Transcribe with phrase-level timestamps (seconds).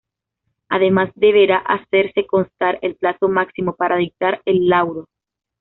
[0.69, 5.05] Además deberá hacerse constar el plazo máximo para dictar el laudo.